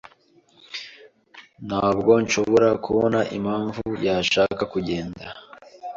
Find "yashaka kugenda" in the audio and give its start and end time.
4.05-5.25